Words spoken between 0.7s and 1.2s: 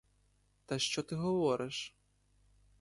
що ти